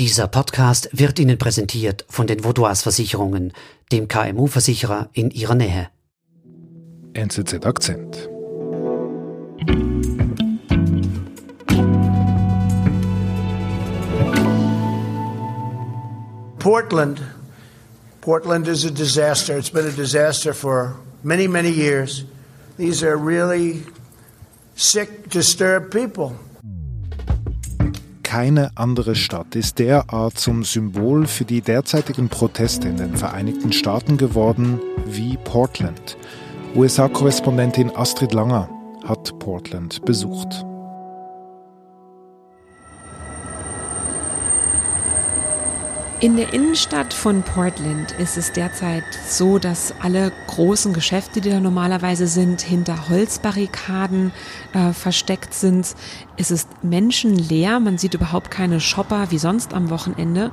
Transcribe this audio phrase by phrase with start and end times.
[0.00, 3.52] Dieser Podcast wird Ihnen präsentiert von den Vaudois Versicherungen,
[3.92, 5.88] dem KMU-Versicherer in Ihrer Nähe.
[7.12, 8.30] NZZ Akzent.
[16.58, 17.20] Portland.
[18.22, 19.58] Portland is a disaster.
[19.58, 22.24] It's been a disaster for many, many years.
[22.78, 23.82] These are really
[24.76, 26.38] sick, disturbed people.
[28.30, 34.18] Keine andere Stadt ist derart zum Symbol für die derzeitigen Proteste in den Vereinigten Staaten
[34.18, 36.16] geworden wie Portland.
[36.76, 38.68] USA-Korrespondentin Astrid Langer
[39.04, 40.64] hat Portland besucht.
[46.22, 51.60] In der Innenstadt von Portland ist es derzeit so, dass alle großen Geschäfte, die da
[51.60, 54.30] normalerweise sind, hinter Holzbarrikaden
[54.74, 55.96] äh, versteckt sind.
[56.36, 60.50] Es ist menschenleer, man sieht überhaupt keine Shopper wie sonst am Wochenende.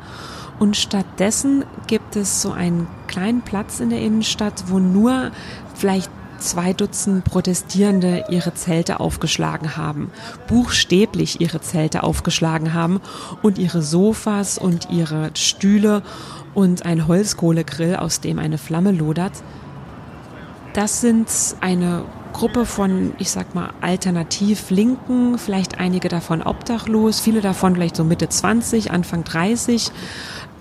[0.58, 5.32] Und stattdessen gibt es so einen kleinen Platz in der Innenstadt, wo nur
[5.76, 10.12] vielleicht zwei Dutzend Protestierende ihre Zelte aufgeschlagen haben,
[10.48, 13.02] buchstäblich ihre Zelte aufgeschlagen haben
[13.42, 16.04] und ihre Sofas und ihre Stühle
[16.54, 19.34] und ein Holzkohlegrill, aus dem eine Flamme lodert.
[20.74, 21.28] Das sind
[21.62, 27.96] eine Gruppe von, ich sag mal, alternativ Linken, vielleicht einige davon obdachlos, viele davon vielleicht
[27.96, 29.92] so Mitte 20, Anfang 30,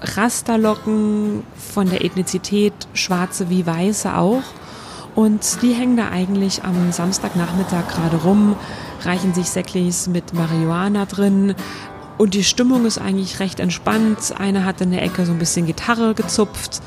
[0.01, 4.43] Rasterlocken von der Ethnizität Schwarze wie Weiße auch.
[5.17, 8.55] Und die hängen da eigentlich am Samstagnachmittag gerade rum,
[9.01, 11.55] reichen sich Säcklis mit Marihuana drin.
[12.19, 14.35] Und die Stimmung ist eigentlich recht entspannt.
[14.39, 16.83] Einer hat in der Ecke so ein bisschen Gitarre gezupft.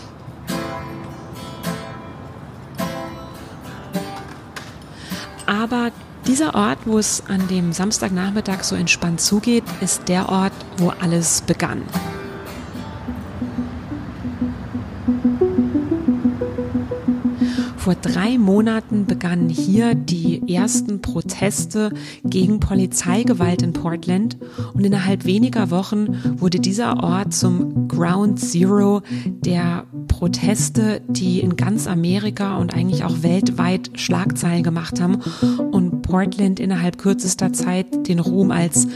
[5.47, 5.91] Aber
[6.27, 11.41] dieser Ort, wo es an dem Samstagnachmittag so entspannt zugeht, ist der Ort, wo alles
[11.41, 11.81] begann.
[17.89, 21.91] Vor drei Monaten begannen hier die ersten Proteste
[22.23, 24.37] gegen Polizeigewalt in Portland
[24.75, 31.87] und innerhalb weniger Wochen wurde dieser Ort zum Ground Zero der Proteste, die in ganz
[31.87, 35.21] Amerika und eigentlich auch weltweit Schlagzeilen gemacht haben
[35.71, 38.87] und Portland innerhalb kürzester Zeit den Ruhm als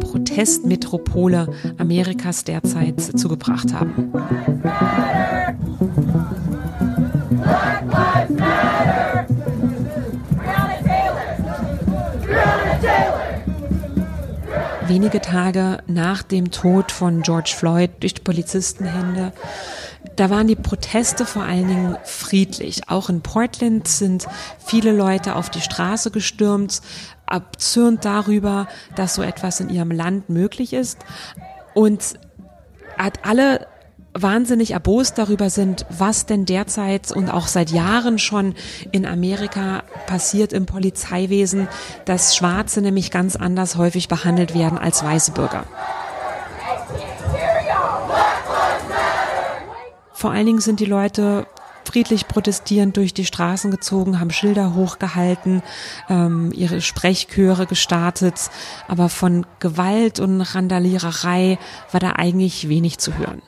[0.00, 4.12] Protestmetropole Amerikas derzeit zugebracht haben.
[14.86, 19.32] Wenige Tage nach dem Tod von George Floyd durch Polizistenhände,
[20.16, 22.88] da waren die Proteste vor allen Dingen friedlich.
[22.88, 24.26] Auch in Portland sind
[24.58, 26.82] viele Leute auf die Straße gestürmt,
[27.24, 30.98] abzürnt darüber, dass so etwas in ihrem Land möglich ist.
[31.72, 32.18] Und
[32.98, 33.66] hat alle
[34.14, 38.54] wahnsinnig erbost darüber sind, was denn derzeit und auch seit Jahren schon
[38.92, 41.68] in Amerika passiert im Polizeiwesen,
[42.04, 45.64] dass Schwarze nämlich ganz anders häufig behandelt werden als weiße Bürger.
[50.12, 51.46] Vor allen Dingen sind die Leute
[51.84, 55.62] friedlich protestierend durch die Straßen gezogen, haben Schilder hochgehalten,
[56.08, 58.50] ähm, ihre Sprechchöre gestartet,
[58.88, 61.58] aber von Gewalt und Randaliererei
[61.92, 63.42] war da eigentlich wenig zu hören.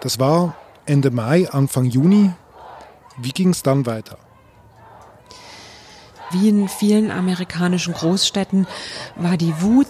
[0.00, 0.56] Das war
[0.86, 2.32] Ende Mai, Anfang Juni.
[3.18, 4.18] Wie ging es dann weiter?
[6.30, 8.66] Wie in vielen amerikanischen Großstädten
[9.16, 9.88] war die Wut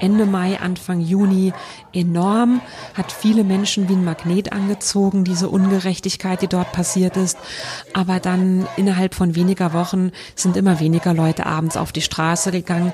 [0.00, 1.52] Ende Mai, Anfang Juni
[1.92, 2.60] enorm,
[2.94, 7.36] hat viele Menschen wie ein Magnet angezogen, diese Ungerechtigkeit, die dort passiert ist.
[7.94, 12.92] Aber dann innerhalb von weniger Wochen sind immer weniger Leute abends auf die Straße gegangen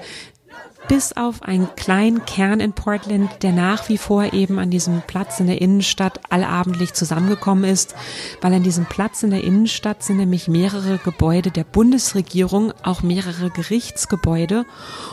[0.88, 5.40] bis auf einen kleinen Kern in Portland, der nach wie vor eben an diesem Platz
[5.40, 7.94] in der Innenstadt allabendlich zusammengekommen ist,
[8.40, 13.50] weil an diesem Platz in der Innenstadt sind nämlich mehrere Gebäude der Bundesregierung, auch mehrere
[13.50, 14.64] Gerichtsgebäude.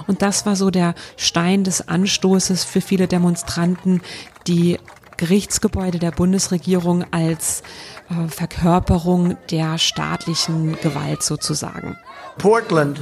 [0.08, 4.02] Und das war so der Stein des Anstoßes für viele Demonstranten,
[4.48, 4.78] die
[5.18, 7.62] Gerichtsgebäude der Bundesregierung als
[8.10, 11.96] äh, Verkörperung der staatlichen Gewalt sozusagen.
[12.40, 13.00] Portland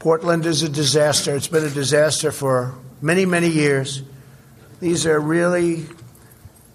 [0.00, 1.36] Portland is a disaster.
[1.36, 4.02] It's been a disaster for many, many years.
[4.80, 5.86] These are really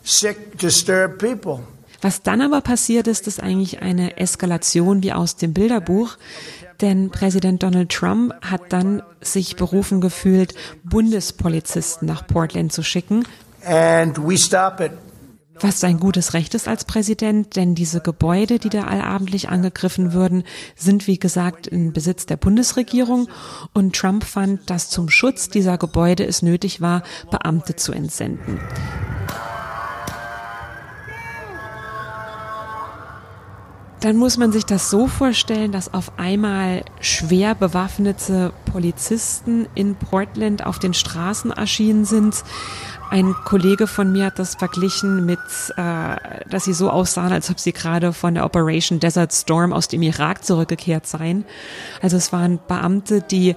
[0.03, 1.63] sick, disturbed people.
[2.01, 6.17] Was dann aber passiert ist, ist eigentlich eine Eskalation wie aus dem Bilderbuch.
[6.81, 13.25] Denn Präsident Donald Trump hat dann sich berufen gefühlt, Bundespolizisten nach Portland zu schicken.
[13.65, 14.91] And we stop it.
[15.59, 20.43] Was sein gutes Recht ist als Präsident, denn diese Gebäude, die da allabendlich angegriffen würden,
[20.75, 23.27] sind wie gesagt in Besitz der Bundesregierung
[23.73, 28.59] und Trump fand, dass zum Schutz dieser Gebäude es nötig war, Beamte zu entsenden.
[34.05, 40.63] dann muss man sich das so vorstellen, dass auf einmal schwer bewaffnete Polizisten in Portland
[40.63, 42.43] auf den Straßen erschienen sind.
[43.15, 45.39] Ein Kollege von mir hat das verglichen mit,
[45.77, 46.17] äh,
[46.49, 50.01] dass sie so aussahen, als ob sie gerade von der Operation Desert Storm aus dem
[50.01, 51.45] Irak zurückgekehrt seien.
[52.01, 53.55] Also es waren Beamte, die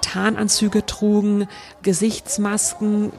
[0.00, 1.48] Tarnanzüge trugen,
[1.82, 3.10] Gesichtsmasken,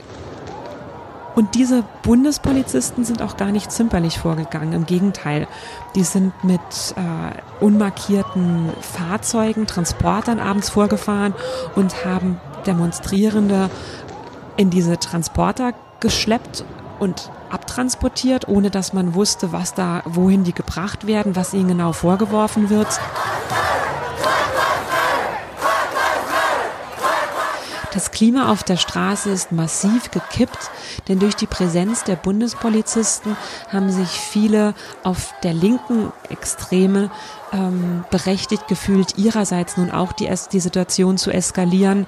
[1.36, 4.74] und diese Bundespolizisten sind auch gar nicht zimperlich vorgegangen.
[4.74, 5.48] Im Gegenteil,
[5.96, 11.34] die sind mit äh, unmarkierten Fahrzeugen, Transportern abends vorgefahren
[11.76, 13.70] und haben Demonstrierende
[14.60, 16.66] in diese Transporter geschleppt
[17.00, 21.94] und abtransportiert, ohne dass man wusste, was da, wohin die gebracht werden, was ihnen genau
[21.94, 23.00] vorgeworfen wird.
[27.94, 30.70] Das Klima auf der Straße ist massiv gekippt,
[31.08, 33.38] denn durch die Präsenz der Bundespolizisten
[33.72, 34.74] haben sich viele
[35.04, 37.10] auf der linken Extreme
[37.54, 42.08] ähm, berechtigt gefühlt, ihrerseits nun auch die, die Situation zu eskalieren,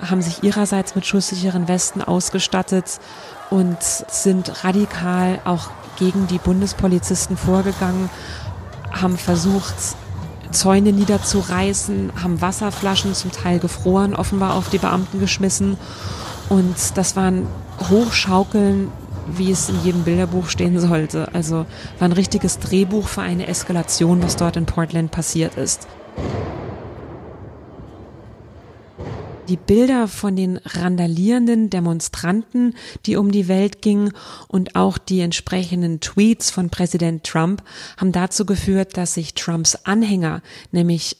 [0.00, 3.00] haben sich ihrerseits mit schusssicheren Westen ausgestattet
[3.50, 8.10] und sind radikal auch gegen die Bundespolizisten vorgegangen,
[8.92, 9.74] haben versucht,
[10.52, 15.76] Zäune niederzureißen, haben Wasserflaschen zum Teil gefroren, offenbar auf die Beamten geschmissen.
[16.48, 17.46] Und das waren
[17.90, 18.92] Hochschaukeln,
[19.28, 21.28] wie es in jedem Bilderbuch stehen sollte.
[21.32, 21.66] Also
[21.98, 25.88] war ein richtiges Drehbuch für eine Eskalation, was dort in Portland passiert ist.
[29.48, 32.74] Die Bilder von den randalierenden Demonstranten,
[33.06, 34.12] die um die Welt gingen
[34.48, 37.62] und auch die entsprechenden Tweets von Präsident Trump
[37.96, 41.16] haben dazu geführt, dass sich Trumps Anhänger, nämlich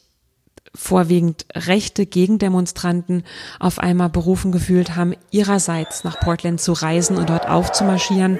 [0.74, 3.24] vorwiegend rechte Gegendemonstranten
[3.58, 8.38] auf einmal berufen gefühlt haben, ihrerseits nach Portland zu reisen und dort aufzumarschieren.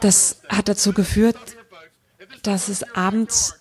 [0.00, 1.55] Das hat dazu geführt,
[2.46, 3.54] dass es abends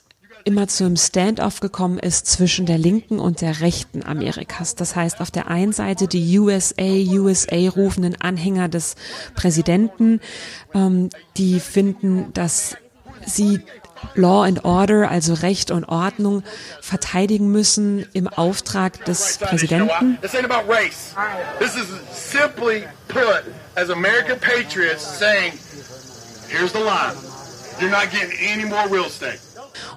[0.44, 4.76] immer zu einem Standoff gekommen ist zwischen der linken und der rechten Amerikas.
[4.76, 8.96] Das heißt, auf der einen Seite die USA, USA rufenden Anhänger des
[9.34, 10.22] Präsidenten,
[10.76, 12.78] ähm, die finden, dass
[13.26, 13.62] sie
[14.14, 16.44] Law and Order, also Recht und Ordnung,
[16.80, 20.20] verteidigen müssen im Auftrag des Präsidenten.
[26.48, 27.35] Here's the line.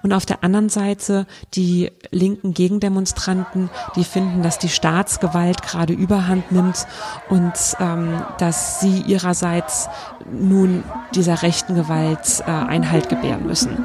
[0.03, 6.51] Und auf der anderen Seite die linken Gegendemonstranten, die finden, dass die Staatsgewalt gerade überhand
[6.53, 6.87] nimmt
[7.29, 9.89] und ähm, dass sie ihrerseits
[10.31, 10.85] nun
[11.15, 13.85] dieser rechten Gewalt äh, Einhalt gebären müssen.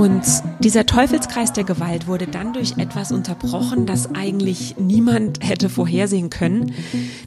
[0.00, 0.22] Und
[0.60, 6.72] dieser Teufelskreis der Gewalt wurde dann durch etwas unterbrochen, das eigentlich niemand hätte vorhersehen können,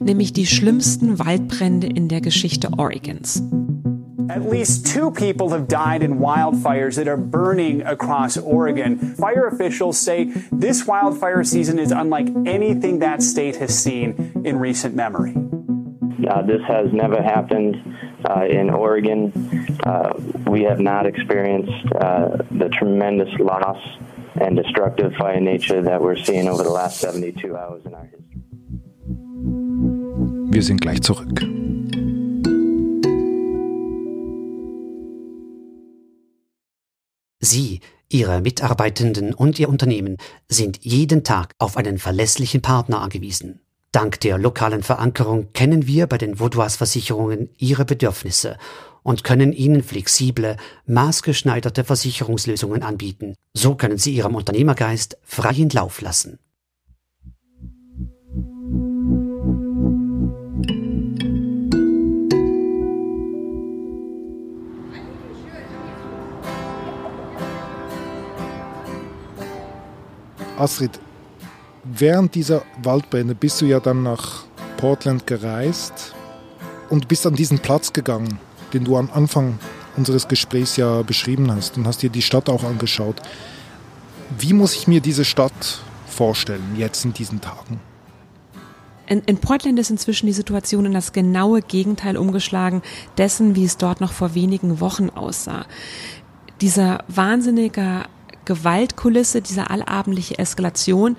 [0.00, 3.44] nämlich die schlimmsten Waldbrände in der Geschichte Oregons.
[4.28, 8.98] At least two people have died in wildfires that are burning across Oregon.
[8.98, 14.96] Fire officials say this wildfire season is unlike anything that state has seen in recent
[14.96, 15.36] memory.
[16.28, 17.76] Uh, this has never happened
[18.24, 19.32] uh, in Oregon.
[19.84, 20.14] Uh,
[20.46, 23.78] we have not experienced uh, the tremendous loss
[24.40, 28.24] and destructive fire nature that we're seeing over the last 72 hours in our history.
[30.50, 31.40] Wir sind gleich zurück.
[37.40, 40.16] Sie, Ihre Mitarbeitenden und Ihr Unternehmen
[40.48, 43.63] sind jeden Tag auf einen verlässlichen Partner angewiesen.
[43.94, 48.58] Dank der lokalen Verankerung kennen wir bei den Vaudois Versicherungen Ihre Bedürfnisse
[49.04, 53.36] und können Ihnen flexible, maßgeschneiderte Versicherungslösungen anbieten.
[53.52, 56.40] So können Sie Ihrem Unternehmergeist freien Lauf lassen.
[70.58, 70.98] Astrid,
[71.84, 74.44] während dieser Waldbrände bist du ja dann nach
[74.76, 76.14] Portland gereist
[76.90, 78.38] und bist an diesen Platz gegangen,
[78.72, 79.58] den du am Anfang
[79.96, 83.16] unseres Gesprächs ja beschrieben hast und hast dir die Stadt auch angeschaut.
[84.38, 87.80] Wie muss ich mir diese Stadt vorstellen, jetzt in diesen Tagen?
[89.06, 92.80] In, in, Portland ist inzwischen die Situation in das genaue Gegenteil umgeschlagen
[93.18, 95.66] dessen, wie es dort noch vor wenigen Wochen aussah.
[96.62, 98.04] Dieser wahnsinnige
[98.44, 101.16] Gewaltkulisse, diese allabendliche Eskalation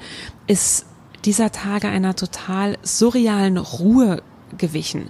[0.48, 0.86] ist
[1.26, 4.22] dieser Tage einer total surrealen Ruhe
[4.58, 5.10] gewichen.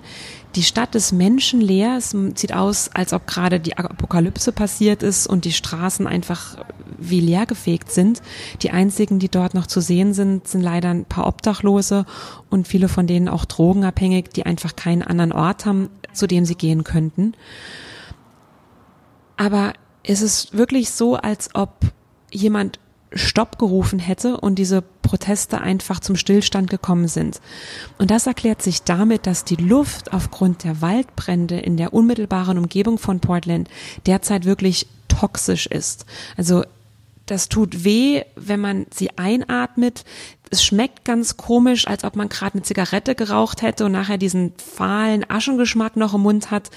[0.55, 1.97] Die Stadt ist menschenleer.
[1.97, 6.57] Es sieht aus, als ob gerade die Apokalypse passiert ist und die Straßen einfach
[6.97, 8.21] wie leergefegt sind.
[8.61, 12.05] Die einzigen, die dort noch zu sehen sind, sind leider ein paar Obdachlose
[12.49, 16.55] und viele von denen auch drogenabhängig, die einfach keinen anderen Ort haben, zu dem sie
[16.55, 17.33] gehen könnten.
[19.35, 21.75] Aber es ist wirklich so, als ob
[22.31, 22.79] jemand
[23.13, 27.39] Stopp gerufen hätte und diese Proteste einfach zum Stillstand gekommen sind.
[27.97, 32.97] Und das erklärt sich damit, dass die Luft aufgrund der Waldbrände in der unmittelbaren Umgebung
[32.97, 33.69] von Portland
[34.05, 36.05] derzeit wirklich toxisch ist.
[36.35, 36.63] Also
[37.25, 40.03] das tut weh, wenn man sie einatmet.
[40.51, 44.53] Es schmeckt ganz komisch, als ob man gerade eine Zigarette geraucht hätte und nachher diesen
[44.57, 46.69] fahlen Aschengeschmack noch im Mund hat.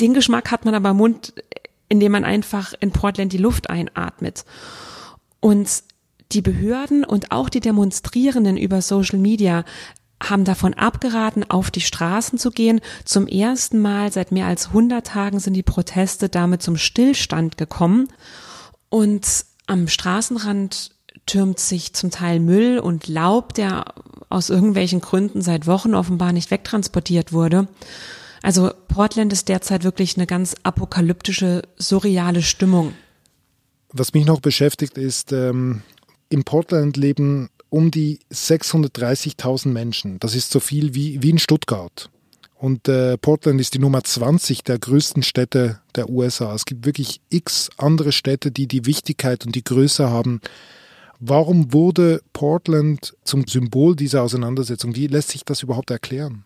[0.00, 1.32] Den Geschmack hat man aber im Mund,
[1.88, 4.44] indem man einfach in Portland die Luft einatmet.
[5.40, 5.68] Und
[6.32, 9.64] die Behörden und auch die Demonstrierenden über Social Media
[10.22, 12.80] haben davon abgeraten, auf die Straßen zu gehen.
[13.04, 18.08] Zum ersten Mal seit mehr als 100 Tagen sind die Proteste damit zum Stillstand gekommen.
[18.88, 19.26] Und
[19.66, 20.92] am Straßenrand
[21.26, 23.94] türmt sich zum Teil Müll und Laub, der
[24.28, 27.68] aus irgendwelchen Gründen seit Wochen offenbar nicht wegtransportiert wurde.
[28.44, 32.92] Also Portland ist derzeit wirklich eine ganz apokalyptische, surreale Stimmung.
[33.90, 35.80] Was mich noch beschäftigt ist, ähm,
[36.28, 40.20] in Portland leben um die 630.000 Menschen.
[40.20, 42.10] Das ist so viel wie, wie in Stuttgart.
[42.54, 46.54] Und äh, Portland ist die Nummer 20 der größten Städte der USA.
[46.54, 50.42] Es gibt wirklich x andere Städte, die die Wichtigkeit und die Größe haben.
[51.18, 54.94] Warum wurde Portland zum Symbol dieser Auseinandersetzung?
[54.96, 56.44] Wie lässt sich das überhaupt erklären?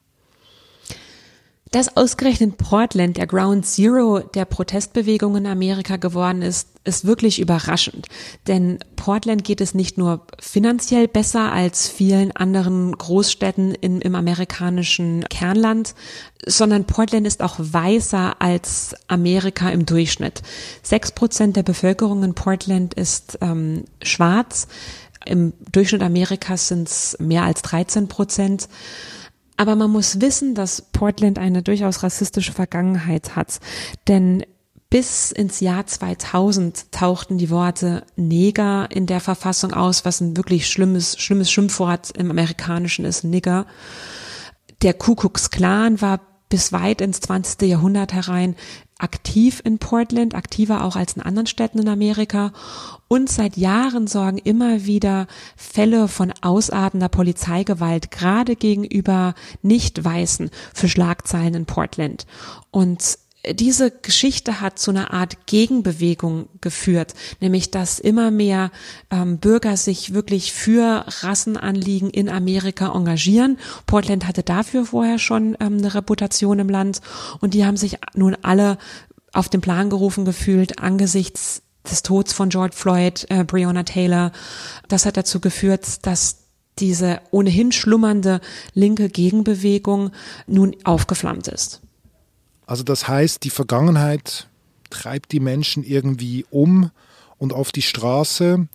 [1.70, 8.06] Dass ausgerechnet Portland der Ground Zero der Protestbewegung in Amerika geworden ist, ist wirklich überraschend.
[8.46, 15.24] Denn Portland geht es nicht nur finanziell besser als vielen anderen Großstädten in, im amerikanischen
[15.28, 15.94] Kernland,
[16.46, 20.42] sondern Portland ist auch weißer als Amerika im Durchschnitt.
[20.82, 24.68] Sechs Prozent der Bevölkerung in Portland ist ähm, schwarz.
[25.26, 28.68] Im Durchschnitt Amerikas sind es mehr als 13 Prozent.
[29.58, 33.58] Aber man muss wissen, dass Portland eine durchaus rassistische Vergangenheit hat.
[34.06, 34.44] Denn
[34.88, 40.68] bis ins Jahr 2000 tauchten die Worte Neger in der Verfassung aus, was ein wirklich
[40.68, 43.66] schlimmes, schlimmes Schimpfwort im Amerikanischen ist, Nigger.
[44.80, 47.62] Der Ku Klux Klan war bis weit ins 20.
[47.62, 48.54] Jahrhundert herein
[48.98, 52.52] aktiv in Portland, aktiver auch als in anderen Städten in Amerika.
[53.06, 55.26] Und seit Jahren sorgen immer wieder
[55.56, 62.26] Fälle von ausartender Polizeigewalt, gerade gegenüber Nicht-Weißen, für Schlagzeilen in Portland.
[62.70, 63.18] Und
[63.54, 68.70] diese Geschichte hat zu einer Art Gegenbewegung geführt, nämlich dass immer mehr
[69.10, 73.58] ähm, Bürger sich wirklich für Rassenanliegen in Amerika engagieren.
[73.86, 77.00] Portland hatte dafür vorher schon ähm, eine Reputation im Land
[77.40, 78.78] und die haben sich nun alle
[79.32, 84.32] auf den Plan gerufen gefühlt angesichts des Todes von George Floyd, äh, Breonna Taylor.
[84.88, 86.38] Das hat dazu geführt, dass
[86.78, 88.40] diese ohnehin schlummernde
[88.74, 90.10] linke Gegenbewegung
[90.46, 91.80] nun aufgeflammt ist.
[92.68, 94.46] Also das heißt, die Vergangenheit
[94.90, 96.90] treibt die Menschen irgendwie um
[97.38, 98.68] und auf die Straße.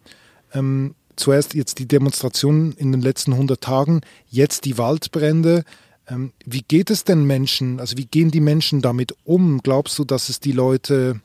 [0.51, 5.63] Ähm, zuerst jetzt die Demonstrationen in den letzten 100 Tagen, jetzt die Waldbrände.
[6.07, 9.61] Ähm, wie geht es denn Menschen, also wie gehen die Menschen damit um?
[9.61, 11.21] Glaubst du, dass es die Leute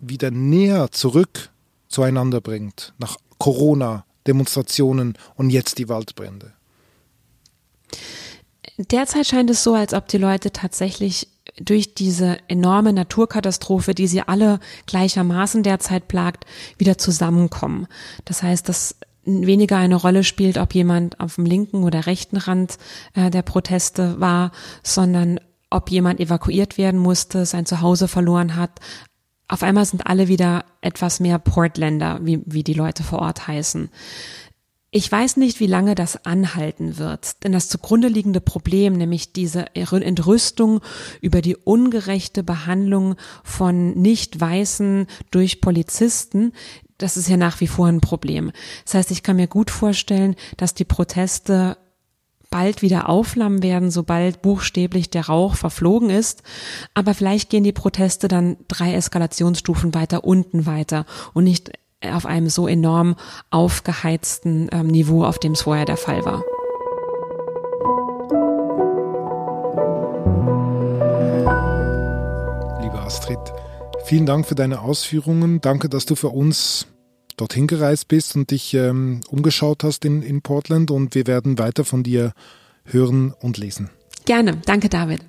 [0.00, 1.50] wieder näher zurück
[1.88, 6.54] zueinander bringt, nach Corona, Demonstrationen und jetzt die Waldbrände?
[8.78, 14.22] Derzeit scheint es so, als ob die Leute tatsächlich durch diese enorme Naturkatastrophe, die sie
[14.22, 16.44] alle gleichermaßen derzeit plagt,
[16.78, 17.86] wieder zusammenkommen.
[18.24, 22.78] Das heißt, dass weniger eine Rolle spielt, ob jemand auf dem linken oder rechten Rand
[23.14, 24.50] äh, der Proteste war,
[24.82, 25.38] sondern
[25.70, 28.80] ob jemand evakuiert werden musste, sein Zuhause verloren hat.
[29.48, 33.90] Auf einmal sind alle wieder etwas mehr Portländer, wie, wie die Leute vor Ort heißen.
[34.94, 39.74] Ich weiß nicht, wie lange das anhalten wird, denn das zugrunde liegende Problem, nämlich diese
[39.74, 40.80] Entrüstung
[41.22, 46.52] über die ungerechte Behandlung von Nicht-Weißen durch Polizisten,
[46.98, 48.52] das ist ja nach wie vor ein Problem.
[48.84, 51.78] Das heißt, ich kann mir gut vorstellen, dass die Proteste
[52.50, 56.42] bald wieder aufflammen werden, sobald buchstäblich der Rauch verflogen ist.
[56.92, 61.72] Aber vielleicht gehen die Proteste dann drei Eskalationsstufen weiter unten weiter und nicht
[62.10, 63.16] auf einem so enorm
[63.50, 66.42] aufgeheizten ähm, Niveau, auf dem es vorher der Fall war.
[72.82, 73.38] Liebe Astrid,
[74.04, 75.60] vielen Dank für deine Ausführungen.
[75.60, 76.86] Danke, dass du für uns
[77.36, 81.84] dorthin gereist bist und dich ähm, umgeschaut hast in, in Portland und wir werden weiter
[81.84, 82.32] von dir
[82.84, 83.90] hören und lesen.
[84.24, 85.20] Gerne, danke David.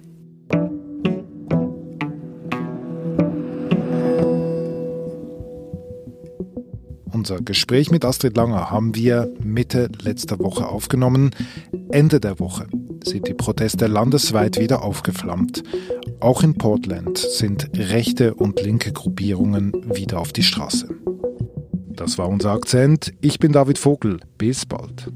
[7.24, 11.32] Unser Gespräch mit Astrid Langer haben wir Mitte letzter Woche aufgenommen.
[11.90, 12.68] Ende der Woche
[13.02, 15.64] sind die Proteste landesweit wieder aufgeflammt.
[16.20, 20.90] Auch in Portland sind rechte und linke Gruppierungen wieder auf die Straße.
[21.92, 23.14] Das war unser Akzent.
[23.22, 24.20] Ich bin David Vogel.
[24.38, 25.10] Bis bald.